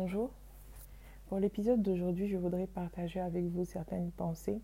[0.00, 0.30] Bonjour.
[1.26, 4.60] Pour l'épisode d'aujourd'hui, je voudrais partager avec vous certaines pensées.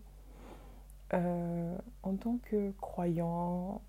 [1.13, 3.81] Euh, en tant que croyant,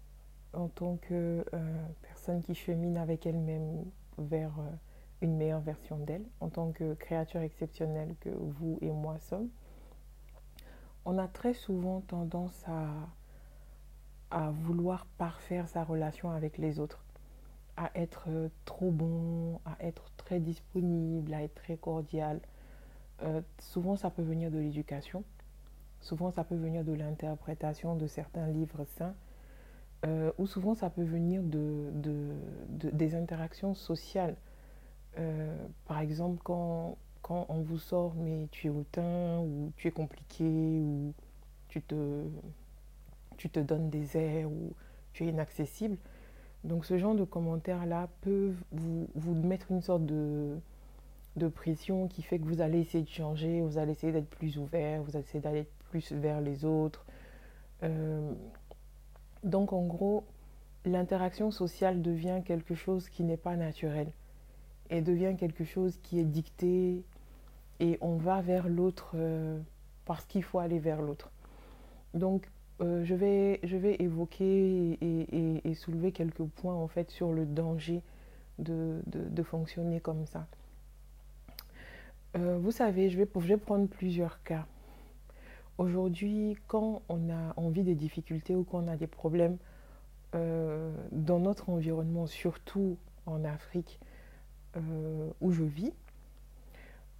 [0.54, 3.84] en tant que euh, personne qui chemine avec elle-même
[4.18, 4.72] vers euh,
[5.20, 9.48] une meilleure version d'elle, en tant que créature exceptionnelle que vous et moi sommes,
[11.04, 12.88] on a très souvent tendance à,
[14.32, 17.05] à vouloir parfaire sa relation avec les autres,
[17.76, 18.28] à être
[18.64, 22.40] trop bon, à être très disponible, à être très cordial.
[23.22, 25.24] Euh, souvent, ça peut venir de l'éducation.
[26.00, 29.14] Souvent, ça peut venir de l'interprétation de certains livres saints.
[30.04, 31.90] Euh, ou souvent, ça peut venir de,
[32.68, 34.36] des interactions sociales.
[35.18, 36.96] Euh, par exemple, quand,
[37.28, 41.12] on vous sort, mais tu es hautain, ou tu es compliqué, ou
[41.68, 44.72] tu te donnes des airs, ou
[45.12, 45.96] tu es inaccessible.
[46.66, 50.56] Donc ce genre de commentaires-là peuvent vous, vous, mettre une sorte de,
[51.36, 54.58] de pression qui fait que vous allez essayer de changer, vous allez essayer d'être plus
[54.58, 57.06] ouvert, vous allez essayer d'aller plus vers les autres.
[57.84, 58.32] Euh,
[59.44, 60.24] donc en gros,
[60.84, 64.10] l'interaction sociale devient quelque chose qui n'est pas naturel
[64.90, 67.04] et devient quelque chose qui est dicté
[67.78, 69.60] et on va vers l'autre euh,
[70.04, 71.30] parce qu'il faut aller vers l'autre.
[72.14, 72.50] Donc
[72.82, 78.02] euh, je, vais, je vais évoquer et, soulever quelques points en fait sur le danger
[78.58, 80.46] de, de, fonctionner comme ça.
[82.36, 84.66] Euh, vous savez, je vais, prendre plusieurs cas.
[85.78, 89.58] Aujourd'hui, quand on, a, on vit des difficultés ou quand on a des problèmes
[90.34, 92.96] euh, dans notre environnement, surtout
[93.26, 94.00] en Afrique
[95.40, 95.90] où je vis,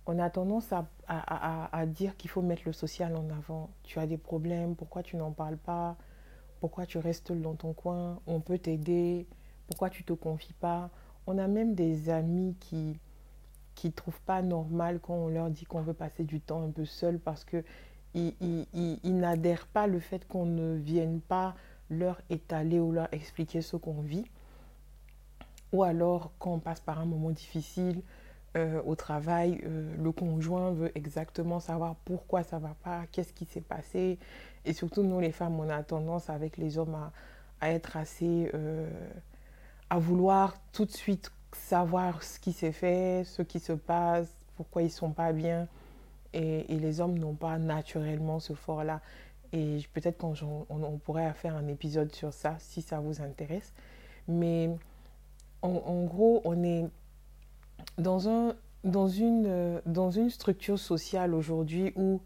[0.05, 0.87] on a tendance à,
[1.87, 3.71] dire qu'il faut mettre le social en avant.
[3.83, 5.97] Tu as des problèmes, pourquoi tu n'en parles pas?
[6.61, 8.21] Pourquoi tu restes dans ton coin?
[8.27, 9.27] On peut t'aider.
[9.67, 10.91] Pourquoi tu te confies pas?
[11.27, 12.99] On a même des amis qui
[13.77, 16.87] qui trouvent pas normal quand on leur dit qu'on veut passer du temps un peu
[16.87, 17.63] seul parce que
[18.15, 18.65] ils,
[19.05, 21.55] n'adhèrent pas le fait qu'on ne vienne pas
[21.91, 24.25] leur étaler ou leur expliquer ce qu'on vit.
[25.73, 28.03] Ou alors quand on passe par un moment difficile,
[28.57, 33.45] euh, au travail, euh, le conjoint veut exactement savoir pourquoi ça va pas, qu'est-ce qui
[33.45, 34.19] s'est passé.
[34.65, 36.97] Et surtout, nous, les femmes, on a tendance avec les hommes
[37.61, 38.51] à, être assez.
[38.55, 38.89] Euh,
[39.91, 44.83] à vouloir tout de suite savoir ce qui s'est fait, ce qui se passe, pourquoi
[44.83, 45.69] ils sont pas bien.
[46.33, 49.01] Et, les hommes n'ont pas naturellement ce fort-là.
[49.53, 50.35] Et peut-être qu'on
[50.71, 53.73] on, pourrait faire un épisode sur ça si ça vous intéresse.
[54.29, 54.71] Mais
[55.63, 56.87] en gros, on est
[57.99, 62.21] dans, un, dans, une, euh, dans une structure sociale aujourd'hui où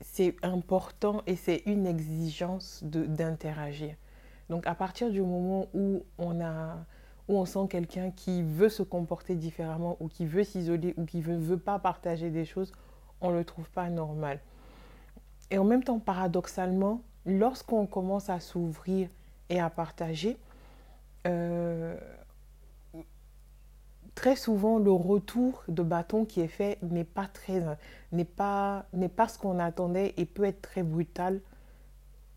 [0.00, 3.94] c'est important et c'est une exigence d'interagir.
[4.48, 6.76] Donc à partir du moment où on, a,
[7.28, 11.18] où on sent quelqu'un qui veut se comporter différemment ou qui veut s'isoler ou qui
[11.18, 12.72] ne veut, veut, pas partager des choses,
[13.20, 14.40] on ne le trouve pas normal.
[15.50, 19.08] Et en même temps, paradoxalement, lorsqu'on commence à s'ouvrir
[19.48, 20.36] et à partager,
[21.26, 21.96] euh,
[24.16, 27.62] très souvent le retour de bâton qui est fait n'est pas très
[28.10, 31.40] n'est pas n'est pas ce qu'on attendait et peut être très brutal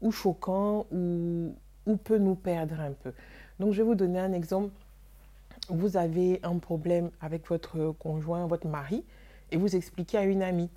[0.02, 1.56] ou choquant ou,
[1.88, 3.14] ou peut nous perdre un peu.
[3.60, 4.72] Donc je vais vous donner un exemple.
[5.70, 9.04] Vous avez un problème avec votre conjoint, votre mari,
[9.52, 10.70] et vous expliquez à une amie.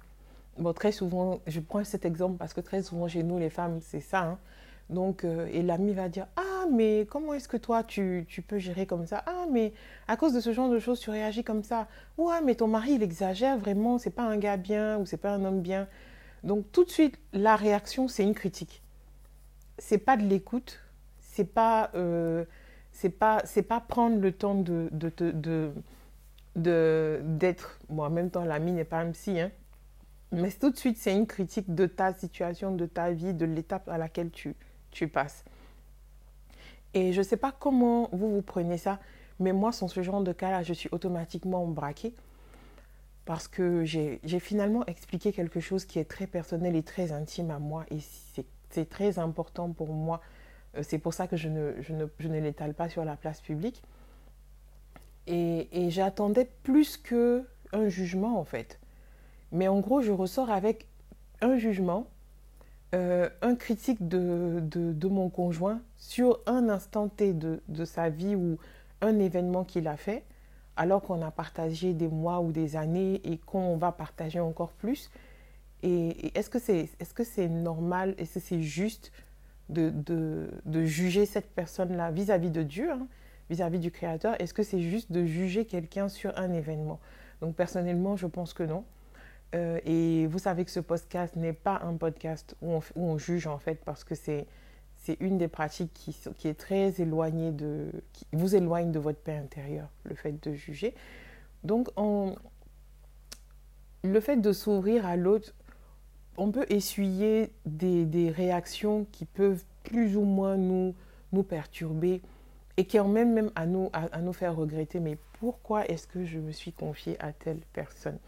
[0.74, 4.00] Très souvent, je prends cet exemple parce que très souvent chez nous, les femmes, c'est
[4.00, 4.22] ça.
[4.22, 4.38] Hein.
[4.90, 8.58] Donc, euh, et l'ami va dire Ah, mais comment est-ce que toi, tu, tu, peux
[8.58, 9.22] gérer comme ça?
[9.26, 9.72] Ah, mais
[10.08, 11.88] à cause de ce genre de choses, tu réagis comme ça.
[12.18, 15.32] Ouais, mais ton mari, il exagère vraiment, c'est pas un gars bien ou c'est pas
[15.32, 15.88] un homme bien.
[16.44, 18.82] Donc, tout de suite, la réaction, c'est une critique.
[19.78, 20.80] C'est pas de l'écoute,
[21.20, 22.44] c'est pas, euh,
[22.92, 25.72] c'est pas, pas prendre le temps de, de, de,
[26.56, 27.78] de d'être.
[27.88, 29.50] Bon, en même temps, l'ami n'est pas psy, hein.
[30.32, 33.88] Mais tout de suite, c'est une critique de ta situation, de ta vie, de l'étape
[33.88, 34.56] à laquelle tu,
[34.90, 35.44] tu passes.
[36.94, 38.98] Et je ne sais pas comment vous vous prenez ça,
[39.38, 42.14] mais moi, sans ce genre de cas-là, je suis automatiquement braquée
[43.24, 47.58] parce que j'ai finalement expliqué quelque chose qui est très personnel et très intime à
[47.58, 47.98] moi et
[48.70, 50.20] c'est très important pour moi.
[50.76, 53.82] Euh, c'est pour ça que je ne, l'étale pas sur la place publique.
[55.28, 58.80] Et j'attendais plus qu'un jugement en fait.
[59.52, 60.88] Mais en gros, je ressors avec
[61.42, 62.08] un jugement
[62.94, 68.36] euh, un critique de, de, mon conjoint sur un instant T de, de sa vie
[68.36, 68.58] ou
[69.00, 70.24] un événement qu'il a fait,
[70.76, 75.10] alors qu'on a partagé des mois ou des années et qu'on va partager encore plus.
[75.82, 79.10] Et, est-ce que c'est est -ce normal, est-ce que c'est juste
[79.70, 79.90] de,
[80.66, 83.06] de, juger cette personne-là vis-à-vis de Dieu, hein,
[83.50, 84.40] vis-à-vis du Créateur?
[84.40, 87.00] Est-ce que c'est juste de juger quelqu'un sur un événement?
[87.40, 88.84] Donc personnellement, je pense que non.
[89.54, 93.58] Euh, et vous savez que ce podcast n'est pas un podcast où on, juge en
[93.58, 94.46] fait, parce que c'est
[95.20, 99.90] une des pratiques qui, est très éloignée de, qui vous éloigne de votre paix intérieure,
[100.04, 100.94] le fait de juger.
[101.64, 102.34] Donc, on,
[104.04, 105.54] le fait de s'ouvrir à l'autre,
[106.36, 110.94] on peut essuyer des, réactions qui peuvent plus ou moins nous,
[111.32, 112.22] nous perturber
[112.76, 116.24] et qui en même, même à, nous, à, nous faire regretter, mais pourquoi est-ce que
[116.24, 118.18] je me suis confiée à telle personne?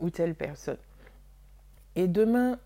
[0.00, 0.78] Ou telle personne
[1.96, 2.58] Et demain,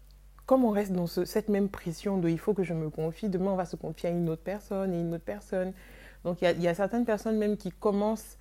[0.47, 3.53] comme on reste dans cette même pression de il faut que je me confie, demain
[3.53, 5.73] on va se confier à une autre personne et une autre personne.
[6.25, 8.39] Donc il y, a, certaines personnes même qui commencent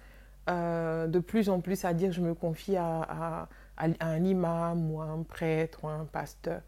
[0.49, 3.47] euh, de plus en plus à dire je me confie à,
[3.77, 6.61] un imam ou à un prêtre ou à un pasteur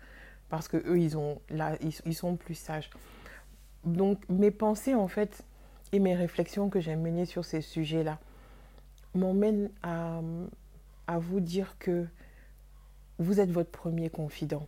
[0.50, 2.90] parce que eux ils, ont, là, ils sont plus sages.
[3.86, 5.44] Donc mes pensées en fait
[5.92, 8.18] et mes réflexions que j'ai menées sur ces sujets-là
[9.14, 10.22] m'emmènent à,
[11.08, 12.06] à vous dire que
[13.20, 14.68] vous êtes votre premier confident.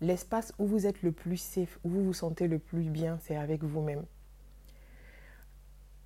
[0.00, 3.36] L'espace où vous êtes le plus safe, où vous vous sentez le plus bien, c'est
[3.36, 4.04] avec vous-même.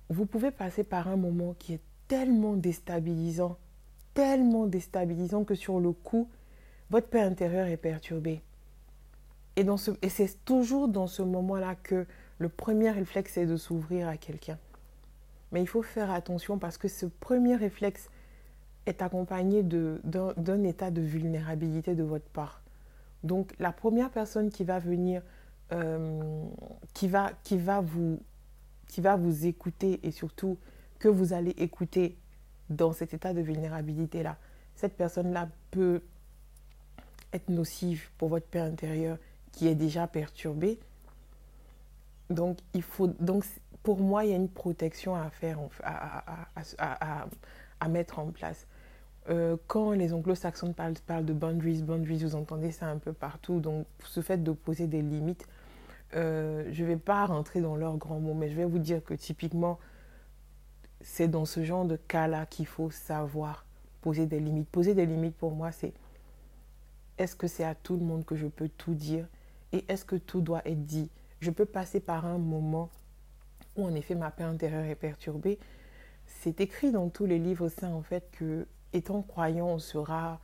[0.09, 3.57] Vous pouvez passer par un moment qui est tellement déstabilisant,
[4.13, 6.29] tellement déstabilisant que sur le coup,
[6.89, 8.41] votre paix intérieure est perturbée.
[9.55, 12.05] Et, c'est toujours dans ce moment-là que
[12.37, 14.57] le premier réflexe est de s'ouvrir à quelqu'un.
[15.51, 18.09] Mais il faut faire attention parce que ce premier réflexe
[18.89, 22.61] est accompagné d'un état de vulnérabilité de votre part.
[23.23, 25.21] Donc la première personne qui va venir,
[25.71, 26.43] euh,
[26.93, 28.19] qui, va, qui, va vous,
[28.87, 30.57] qui va vous écouter et surtout
[30.97, 32.17] que vous allez écouter
[32.69, 34.37] dans cet état de vulnérabilité-là,
[34.75, 36.01] cette personne-là peut
[37.33, 39.17] être nocive pour votre paix intérieure
[39.51, 40.79] qui est déjà perturbée.
[42.29, 43.43] Donc, il faut, donc
[43.83, 46.47] pour moi, il y a une protection à faire, à,
[46.77, 47.27] à,
[47.79, 48.67] à mettre en place.
[49.29, 50.95] Euh, quand les anglo-saxons parlent,
[51.25, 53.59] de boundaries, boundaries, vous entendez ça un peu partout.
[53.59, 55.47] Donc, ce fait de poser des limites,
[56.15, 59.03] euh, je ne vais pas rentrer dans leurs grands mots, mais je vais vous dire
[59.03, 59.79] que typiquement,
[61.01, 63.65] c'est dans ce genre de cas-là qu'il faut savoir
[64.01, 64.67] poser des limites.
[64.69, 65.93] Poser des limites, pour moi, c'est
[67.19, 69.27] est-ce que c'est à tout le monde que je peux tout dire
[69.73, 71.11] et est-ce que tout doit être dit?
[71.41, 72.89] Je peux passer par un moment
[73.75, 75.59] où, en effet, ma paix intérieure est perturbée.
[76.25, 80.39] C'est écrit dans tous les livres saints, en fait, que étant croyant, on sera,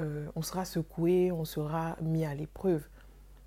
[0.00, 2.86] euh, sera secoué, on sera mis à l'épreuve.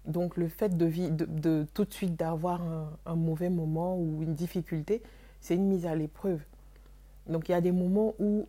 [0.06, 2.62] Donc le fait de, de, tout de suite d'avoir
[3.06, 5.04] un, mauvais moment ou une difficulté,
[5.40, 6.42] c'est une mise à l'épreuve.
[7.28, 8.48] Donc il y a des moments où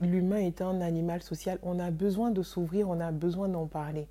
[0.00, 4.06] l'humain étant un animal social, on a besoin de s'ouvrir, on a besoin d'en parler.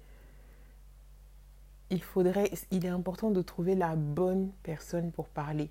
[1.92, 5.70] Il faudrait, il est important de trouver la bonne personne pour parler.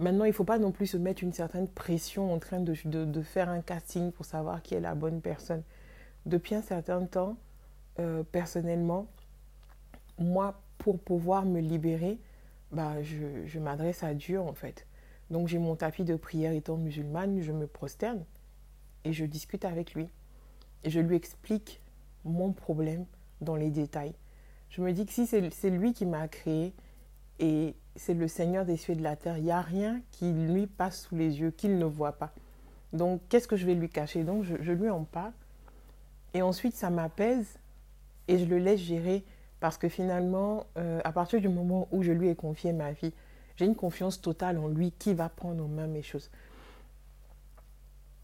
[0.00, 2.74] Maintenant, il ne faut pas non plus se mettre une certaine pression en train de,
[3.22, 5.62] faire un casting pour savoir qui est la bonne personne.
[6.24, 7.36] Depuis un certain temps,
[7.98, 9.08] euh, personnellement,
[10.16, 12.18] moi, pour pouvoir me libérer,
[12.72, 14.86] bah, je, m'adresse à Dieu en fait.
[15.30, 18.24] Donc j'ai mon tapis de prière étant musulmane, je me prosterne
[19.04, 20.08] et je discute avec lui.
[20.86, 21.82] Je lui explique
[22.24, 23.04] mon problème
[23.42, 24.14] dans les détails.
[24.70, 26.72] Je me dis que si c'est lui qui m'a créé
[27.38, 29.38] et c'est le Seigneur des cieux et de la terre.
[29.38, 32.32] Il n'y a rien qui lui passe sous les yeux, qu'il ne voit pas.
[32.92, 34.24] Donc, qu'est-ce que je vais lui cacher?
[34.24, 35.32] Donc, je, lui en parle.
[36.34, 37.58] Et ensuite, ça m'apaise
[38.28, 39.24] et je le laisse gérer
[39.58, 43.12] parce que finalement, euh, à partir du moment où je lui ai confié ma vie,
[43.56, 46.30] j'ai une confiance totale en lui qui va prendre en main mes choses.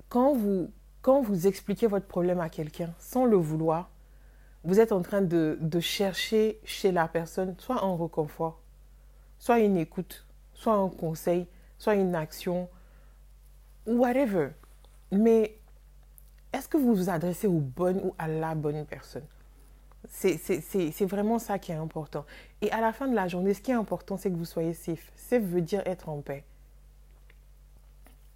[0.08, 0.70] Quand vous,
[1.02, 3.90] quand vous expliquez votre problème à quelqu'un sans le vouloir,
[4.64, 8.60] vous êtes en train de, de chercher chez la personne soit un reconfort,
[9.38, 11.46] soit une écoute, soit un conseil,
[11.78, 12.68] soit une action,
[13.86, 14.50] whatever.
[15.12, 15.58] Mais
[16.52, 19.26] est-ce que vous vous adressez aux bonnes ou à la bonne personne?
[20.08, 22.24] C'est vraiment ça qui est important.
[22.62, 24.72] Et à la fin de la journée, ce qui est important, c'est que vous soyez
[24.72, 25.10] safe.
[25.16, 26.44] Safe veut dire être en paix,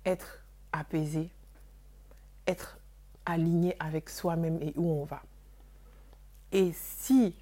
[0.04, 1.30] être apaisé,
[2.46, 2.78] être
[3.24, 5.22] aligné avec soi-même et où on va.
[6.50, 7.36] Et si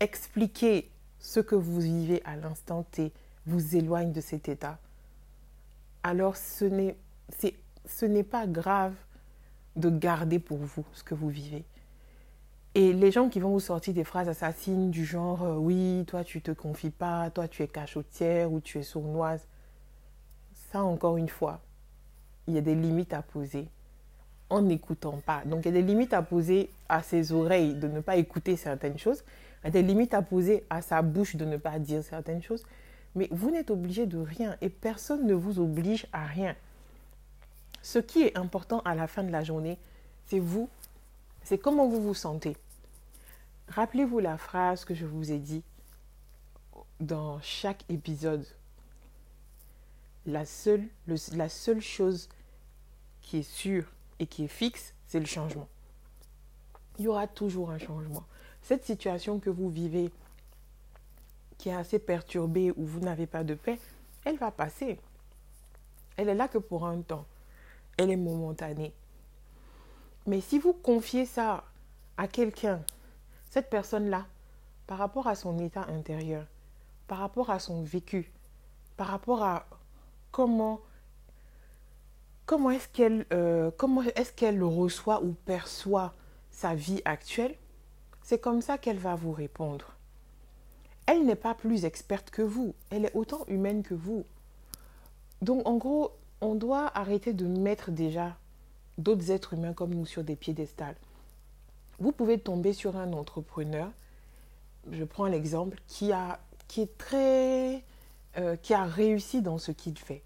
[0.00, 0.90] expliquer
[1.26, 3.12] ce que vous vivez à l'instant T
[3.46, 4.78] vous éloigne de cet état,
[6.04, 8.94] alors ce n'est, pas grave
[9.74, 11.64] de garder pour vous ce que vous vivez.
[12.76, 16.22] Et les gens qui vont vous sortir des phrases assassines du genre euh, oui, toi
[16.22, 19.48] tu te confies pas, toi tu es cachotière ou tu es sournoise,
[20.70, 21.60] ça encore une fois,
[22.46, 23.66] il y a des limites à poser
[24.48, 25.42] en n'écoutant pas.
[25.44, 28.56] Donc il y a des limites à poser à ses oreilles de ne pas écouter
[28.56, 29.24] certaines choses
[29.64, 32.64] a des limites à poser à sa bouche de ne pas dire certaines choses.
[33.14, 36.54] Mais vous n'êtes obligé de rien et personne ne vous oblige à rien.
[37.82, 39.78] Ce qui est important à la fin de la journée,
[40.26, 40.68] c'est vous,
[41.42, 42.56] c'est comment vous vous sentez.
[43.68, 45.62] Rappelez-vous la phrase que je vous ai dit
[47.00, 48.46] dans chaque épisode.
[50.26, 50.84] La seule,
[51.32, 52.28] la seule chose
[53.22, 53.84] qui est sûre
[54.18, 55.68] et qui est fixe, c'est le changement.
[56.98, 58.24] Il y aura toujours un changement.
[58.66, 60.10] Cette situation que vous vivez,
[61.56, 63.78] qui est assez perturbée, où vous n'avez pas de paix,
[64.24, 64.98] elle va passer.
[66.16, 67.26] Elle est là que pour un temps.
[67.96, 68.92] Elle est momentanée.
[70.26, 71.62] Mais si vous confiez ça
[72.16, 72.82] à quelqu'un,
[73.50, 74.26] cette personne-là,
[74.88, 76.44] par rapport à son état intérieur,
[77.06, 78.32] par rapport à son vécu,
[78.96, 79.68] par rapport à
[80.32, 80.80] comment,
[82.46, 86.14] comment est-ce qu'elle euh, comment est-ce qu'elle reçoit ou perçoit
[86.50, 87.54] sa vie actuelle,
[88.26, 89.94] c'est comme ça qu'elle va vous répondre.
[91.06, 94.24] Elle n'est pas plus experte que vous, elle est autant humaine que vous.
[95.42, 98.36] Donc en gros, on doit arrêter de mettre déjà
[98.98, 100.96] d'autres êtres humains comme nous sur des piédestals.
[102.00, 103.92] Vous pouvez tomber sur un entrepreneur,
[104.90, 107.84] je prends l'exemple, qui, a, qui est très...
[108.38, 110.22] Euh, qui a réussi dans ce qu'il fait.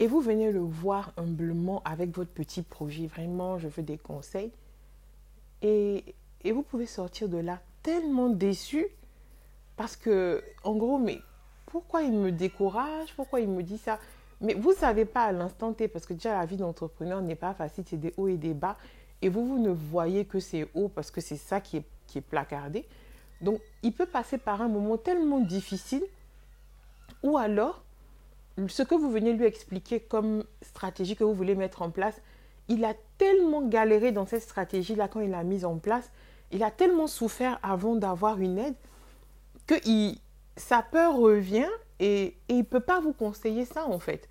[0.00, 4.52] Et vous venez le voir humblement avec votre petit projet, vraiment, je veux des conseils.
[5.62, 8.86] Et, et vous pouvez sortir de là tellement déçu
[9.76, 11.20] parce que, en gros, mais
[11.66, 13.14] pourquoi il me décourage?
[13.16, 13.98] Pourquoi il me dit ça?
[14.40, 17.36] Mais vous ne savez pas à l'instant T, parce que déjà la vie d'entrepreneur n'est
[17.36, 18.76] pas facile, c'est des hauts et des bas.
[19.22, 22.18] Et vous, vous ne voyez que c'est haut parce que c'est ça qui est, qui
[22.18, 22.84] est placardé.
[23.40, 26.02] Donc, il peut passer par un moment tellement difficile,
[27.22, 27.82] ou alors,
[28.68, 32.20] ce que vous venez lui expliquer comme stratégie que vous voulez mettre en place,
[32.68, 36.10] il a tellement galéré dans cette stratégie-là quand il l'a mise en place,
[36.52, 38.74] il a tellement souffert avant d'avoir une aide,
[39.66, 39.74] que
[40.56, 41.68] sa peur revient
[41.98, 44.28] et, il ne peut pas vous conseiller ça en fait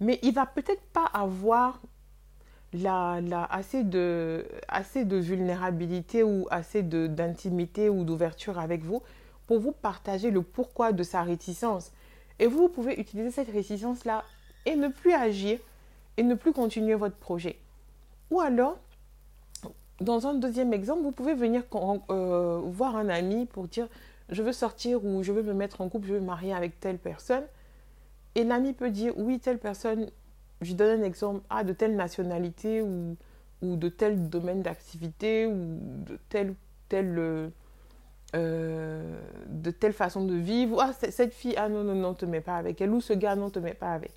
[0.00, 1.80] mais il va peut-être pas avoir
[3.48, 9.02] assez, de, vulnérabilité ou assez d'intimité ou d'ouverture avec vous
[9.46, 11.92] pour vous partager le pourquoi de sa réticence.
[12.38, 14.24] Et vous pouvez utiliser cette réticence-là
[14.66, 15.58] et ne plus agir
[16.16, 17.58] et ne plus continuer votre projet.
[18.30, 18.78] Ou alors,
[20.00, 21.62] dans un deuxième exemple, vous pouvez venir
[22.10, 23.88] euh, voir un ami pour dire
[24.28, 26.78] je veux sortir ou je veux me mettre en couple, je veux me marier avec
[26.80, 27.44] telle personne.
[28.34, 30.10] Et l'ami peut dire, oui, telle personne,
[30.60, 33.16] je donne un exemple, ah, de telle nationalité ou,
[33.62, 36.54] ou de tel domaine d'activité ou de telle,
[36.88, 37.50] telle,
[38.36, 40.80] euh, de telle façon de vivre.
[40.80, 42.90] Ah, cette fille, ah non, non, non, te mets pas avec elle.
[42.90, 44.12] Ou ce gars, non, te mets pas avec.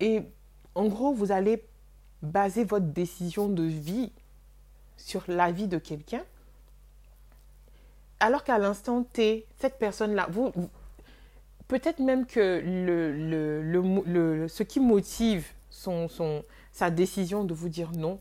[0.00, 0.22] Et
[0.74, 1.64] en gros, vous allez
[2.20, 4.12] baser votre décision de vie
[4.96, 6.22] sur la vie de quelqu'un.
[8.20, 10.52] Alors qu'à l'instant T, cette personne-là, vous,
[11.68, 17.92] peut-être même que le, le, ce qui motive son, son, sa décision de vous dire
[17.92, 18.20] non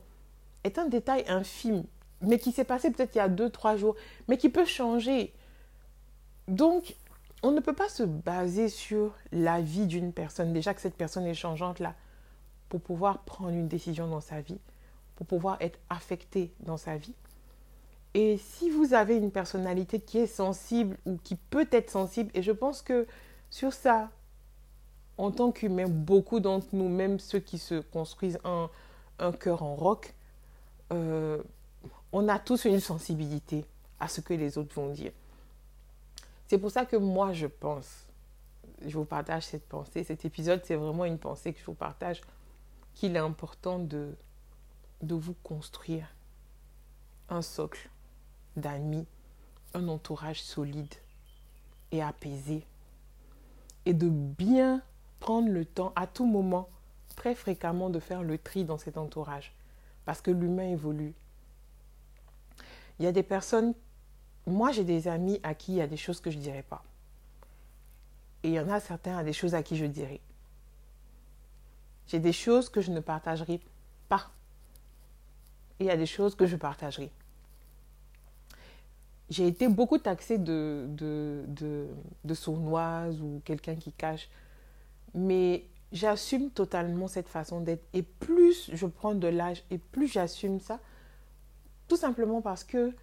[0.64, 1.84] est un détail infime,
[2.22, 3.96] mais qui s'est passé peut-être il y a deux, trois jours,
[4.28, 5.34] mais qui peut changer.
[6.48, 6.96] Donc,
[7.44, 11.26] on ne peut pas se baser sur la vie d'une personne, déjà que cette personne
[11.26, 11.94] est changeante là,
[12.70, 14.60] pour pouvoir prendre une décision dans sa vie,
[15.16, 17.14] pour pouvoir être affecté dans sa vie.
[18.14, 22.44] Et si vous avez une personnalité qui est sensible ou qui peut être sensible, et
[22.44, 23.08] je pense que
[23.50, 24.12] sur ça,
[25.18, 28.70] en tant qu'humain, beaucoup d'entre nous, même ceux qui se construisent un,
[29.20, 30.14] un cœur en roc,
[30.92, 31.42] euh,
[32.12, 33.66] on a tous une sensibilité
[34.00, 35.12] à ce que les autres vont dire.
[36.48, 38.06] C'est pour ça que moi, je pense,
[38.86, 40.04] je vous partage cette pensée.
[40.04, 42.22] Cet épisode, c'est vraiment une pensée que je vous partage,
[42.94, 44.16] qu'il est important de,
[45.04, 46.08] de vous construire
[47.30, 47.90] un socle
[48.56, 49.06] d'amis,
[49.74, 50.94] un entourage solide
[51.92, 52.66] et apaisé
[53.86, 54.82] et de bien
[55.20, 56.70] prendre le temps à tout moment,
[57.16, 59.54] très fréquemment, de faire le tri dans cet entourage.
[60.06, 61.14] Parce que l'humain évolue.
[63.00, 63.74] Il y a des personnes,
[64.46, 66.64] moi j'ai des amis à qui il y a des choses que je ne dirais
[66.64, 66.84] pas.
[68.44, 70.20] Et il y en a certains à des choses à qui je dirais.
[72.08, 73.62] J'ai des choses que je ne partagerai
[74.10, 74.30] pas.
[75.84, 77.12] Il y a des choses que je partagerai
[79.30, 81.88] j'ai été beaucoup taxée de, de, de,
[82.24, 84.30] de sournoise ou quelqu'un qui cache.
[85.16, 87.84] Mais j'assume totalement cette façon d'être.
[87.94, 90.80] Et plus je prends de l'âge et plus j'assume ça,
[91.88, 92.94] tout simplement parce que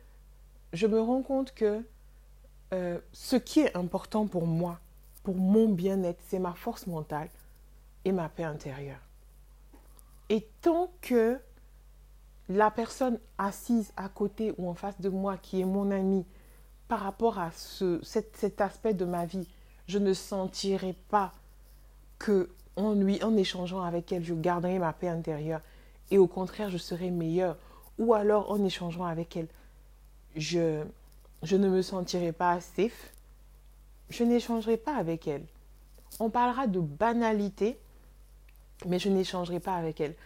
[0.72, 1.84] je me rends compte que
[2.72, 4.78] euh, ce qui est important pour moi,
[5.24, 7.28] pour mon bien-être, c'est ma force mentale
[8.04, 9.00] et ma paix intérieure.
[10.28, 11.40] Et tant que
[12.50, 16.26] la personne assise à côté ou en face de moi qui est mon ami
[16.88, 19.46] par rapport à ce, cet, aspect de ma vie,
[19.86, 21.32] je ne sentirai pas
[22.18, 25.60] que en lui, en échangeant avec elle, je garderai ma paix intérieure
[26.10, 27.56] et au contraire, je serai meilleure.
[27.98, 29.48] Ou alors, en échangeant avec elle,
[30.34, 30.82] je,
[31.44, 33.12] je ne me sentirai pas safe,
[34.08, 35.44] je n'échangerai pas avec elle.
[36.18, 37.78] On parlera de banalité,
[38.86, 40.16] mais je n'échangerai pas avec elle.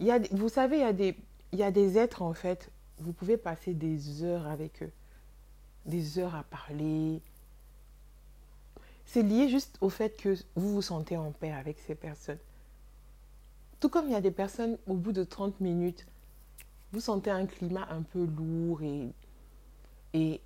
[0.00, 1.14] Il y a, vous savez, il y, a des,
[1.52, 4.92] il y a des êtres, en fait, vous pouvez passer des heures avec eux,
[5.86, 7.20] des heures à parler.
[9.04, 12.38] C'est lié juste au fait que vous vous sentez en paix avec ces personnes.
[13.80, 16.06] Tout comme il y a des personnes, au bout de 30 minutes,
[16.92, 19.12] vous sentez un climat un peu lourd et,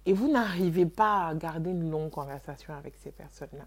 [0.06, 3.66] vous n'arrivez pas à garder une longue conversation avec ces personnes-là.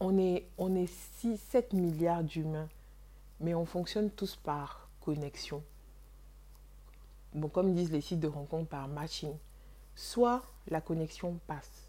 [0.00, 2.68] On est, on est 6, 7 milliards d'humains,
[3.40, 5.62] mais on fonctionne tous par connexion.
[7.34, 9.34] Bon, comme disent les sites de rencontre par matching,
[9.94, 11.88] soit la connexion passe,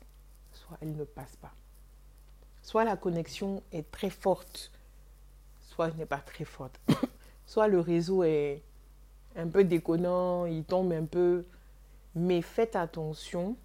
[0.52, 1.54] soit elle ne passe pas.
[2.62, 4.72] Soit la connexion est très forte,
[5.62, 6.80] soit elle n'est pas très forte.
[7.46, 8.62] soit le réseau est
[9.38, 11.46] un peu déconnant, il tombe un peu.
[12.16, 13.56] Mais faites attention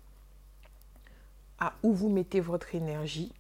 [1.58, 3.32] à où vous mettez votre énergie.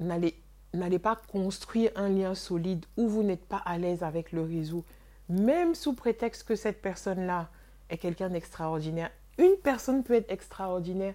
[0.00, 0.41] N'allez,
[0.74, 4.84] n'allez pas construire un lien solide où vous n'êtes pas à l'aise avec le réseau,
[5.28, 7.48] même sous prétexte que cette personne-là
[7.90, 9.10] est quelqu'un d'extraordinaire.
[9.38, 11.14] Une personne peut être extraordinaire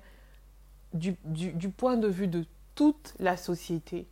[0.94, 1.14] du,
[1.70, 2.46] point de vue de
[2.76, 4.08] toute la société,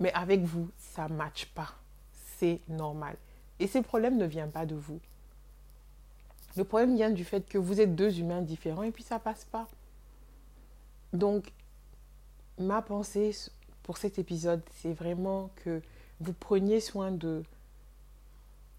[0.00, 1.74] mais avec vous, ça ne matche pas.
[2.12, 3.16] C'est normal.
[3.58, 5.00] Et ce problème ne vient pas de vous.
[6.56, 9.44] Le problème vient du fait que vous êtes deux humains différents et puis ça passe
[9.44, 9.68] pas.
[11.12, 11.52] Donc,
[12.58, 13.32] ma pensée
[13.88, 15.80] pour cet épisode, c'est vraiment que
[16.20, 17.42] vous preniez soin de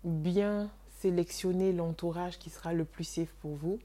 [0.03, 3.79] bien sélectionner l'entourage qui sera le plus safe pour vous.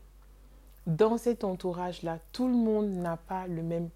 [0.87, 3.89] Dans cet entourage-là, tout le monde n'a pas le même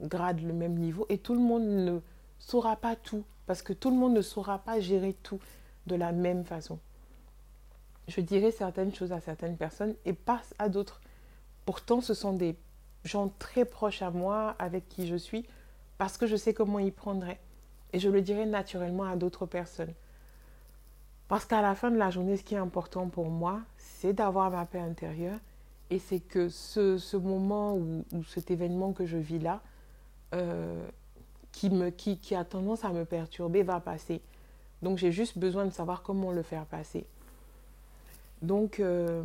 [0.00, 2.00] grade, le même niveau et tout le monde ne
[2.40, 5.38] saura pas tout parce que tout le monde ne saura pas gérer tout
[5.86, 6.80] de la même façon.
[8.08, 11.00] Je dirai certaines choses à certaines personnes et pas à d'autres.
[11.64, 12.56] Pourtant, ce sont des
[13.04, 15.46] gens très proches à moi, avec qui je suis,
[15.98, 17.40] parce que je sais comment ils prendraient.
[17.92, 19.92] Et je le dirai naturellement à d'autres personnes.
[21.28, 24.50] Parce qu'à la fin de la journée, ce qui est important pour moi, c'est d'avoir
[24.50, 25.38] ma paix intérieure.
[25.90, 29.60] Et c'est que ce, moment ou, cet événement que je vis là,
[30.34, 30.86] euh,
[31.52, 34.22] qui, me, qui, qui a tendance à me perturber, va passer.
[34.80, 37.06] Donc j'ai juste besoin de savoir comment le faire passer.
[38.42, 39.22] Donc, euh,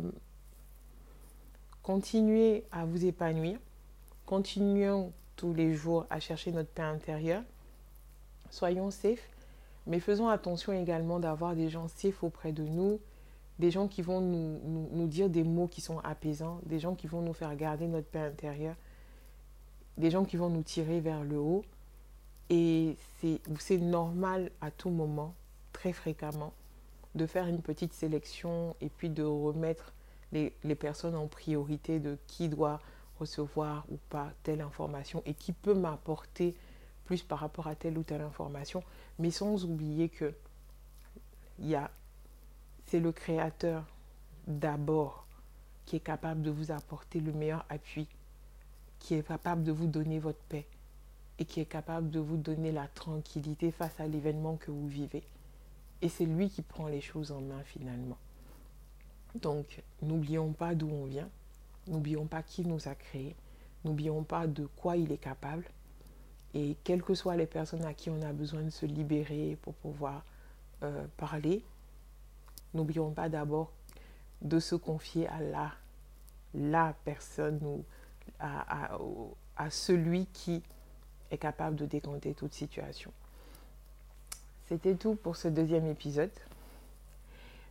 [1.82, 3.58] continuez à vous épanouir.
[4.26, 7.42] Continuons tous les jours à chercher notre paix intérieure.
[8.50, 9.30] Soyons safe,
[9.86, 13.00] mais faisons attention également d'avoir des gens safe auprès de nous,
[13.58, 14.60] des gens qui vont nous,
[14.92, 18.08] nous, dire des mots qui sont apaisants, des gens qui vont nous faire garder notre
[18.08, 18.74] paix intérieure,
[19.96, 21.64] des gens qui vont nous tirer vers le haut.
[22.50, 22.96] Et
[23.58, 25.34] c'est normal à tout moment,
[25.72, 26.52] très fréquemment,
[27.14, 29.92] de faire une petite sélection et puis de remettre
[30.32, 32.80] les, les, personnes en priorité de qui doit
[33.18, 36.54] recevoir ou pas telle information et qui peut m'apporter
[37.04, 38.82] plus par rapport à telle ou telle information,
[39.18, 40.34] mais sans oublier que
[42.86, 43.84] c'est le créateur
[44.46, 45.26] d'abord
[45.86, 48.06] qui est capable de vous apporter le meilleur appui,
[48.98, 50.66] qui est capable de vous donner votre paix
[51.38, 55.22] et qui est capable de vous donner la tranquillité face à l'événement que vous vivez.
[56.02, 58.18] Et c'est lui qui prend les choses en main finalement.
[59.34, 61.30] Donc, n'oublions pas d'où on vient,
[61.88, 63.36] n'oublions pas qui nous a créés,
[63.84, 65.64] n'oublions pas de quoi il est capable.
[66.54, 69.74] Et quelles que soient les personnes à qui on a besoin de se libérer pour
[69.74, 70.24] pouvoir
[70.82, 71.62] euh, parler,
[72.74, 73.72] n'oublions pas d'abord
[74.40, 75.40] de se confier à
[76.54, 77.84] la, personne ou
[78.38, 78.98] à, à,
[79.56, 80.62] à celui qui
[81.30, 83.12] est capable de décompter toute situation.
[84.66, 86.30] C'était tout pour ce deuxième épisode.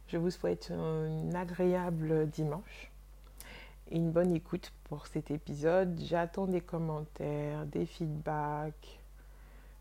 [0.07, 2.91] Je vous souhaite un agréable dimanche
[3.91, 5.99] et une bonne écoute pour cet épisode.
[5.99, 8.99] J'attends des commentaires, des feedbacks,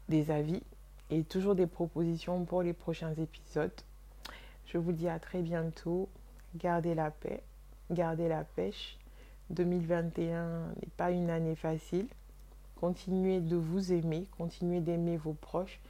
[0.09, 0.63] des avis
[1.11, 3.73] et toujours des propositions pour les prochains épisodes.
[4.67, 6.09] Je vous dis à très bientôt.
[6.57, 7.43] Gardez la paix,
[7.91, 8.99] gardez la pêche.
[9.51, 12.09] 2021 n'est pas une année facile.
[12.81, 15.81] Continuez de vous aimer, continuez d'aimer vos proches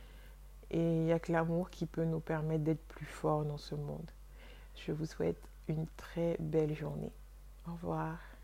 [0.71, 3.75] et il n'y a que l'amour qui peut nous permettre d'être plus forts dans ce
[3.75, 4.11] monde.
[4.77, 7.13] Je vous souhaite une très belle journée.
[7.67, 8.36] Au revoir.